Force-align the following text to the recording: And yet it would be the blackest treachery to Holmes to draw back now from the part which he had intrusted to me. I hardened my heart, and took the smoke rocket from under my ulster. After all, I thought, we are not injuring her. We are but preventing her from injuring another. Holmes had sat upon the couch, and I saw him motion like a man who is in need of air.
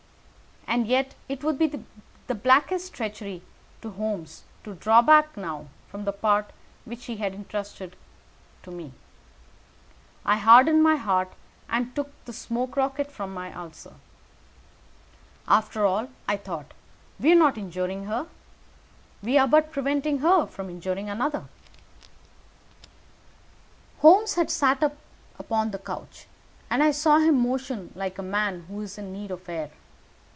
And 0.67 0.87
yet 0.87 1.15
it 1.27 1.43
would 1.43 1.59
be 1.59 1.67
the 2.27 2.33
blackest 2.35 2.93
treachery 2.93 3.41
to 3.81 3.89
Holmes 3.89 4.43
to 4.63 4.73
draw 4.73 5.01
back 5.01 5.35
now 5.35 5.65
from 5.89 6.05
the 6.05 6.13
part 6.13 6.51
which 6.85 7.05
he 7.07 7.17
had 7.17 7.33
intrusted 7.35 7.97
to 8.63 8.71
me. 8.71 8.93
I 10.23 10.37
hardened 10.37 10.81
my 10.81 10.95
heart, 10.95 11.33
and 11.67 11.93
took 11.93 12.09
the 12.23 12.31
smoke 12.31 12.77
rocket 12.77 13.11
from 13.11 13.37
under 13.37 13.53
my 13.53 13.61
ulster. 13.61 13.95
After 15.45 15.85
all, 15.85 16.07
I 16.25 16.37
thought, 16.37 16.73
we 17.19 17.33
are 17.33 17.43
not 17.43 17.57
injuring 17.57 18.05
her. 18.05 18.27
We 19.21 19.37
are 19.37 19.49
but 19.49 19.73
preventing 19.73 20.19
her 20.19 20.45
from 20.45 20.69
injuring 20.69 21.09
another. 21.09 21.47
Holmes 23.99 24.35
had 24.35 24.49
sat 24.49 24.81
upon 25.37 25.71
the 25.71 25.79
couch, 25.79 26.27
and 26.69 26.81
I 26.81 26.91
saw 26.91 27.17
him 27.19 27.41
motion 27.41 27.91
like 27.93 28.17
a 28.17 28.23
man 28.23 28.67
who 28.69 28.79
is 28.79 28.97
in 28.97 29.11
need 29.11 29.31
of 29.31 29.49
air. 29.49 29.71